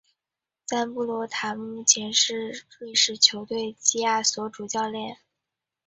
[0.65, 5.19] 赞布罗塔目前是瑞士球队基亚索主教练。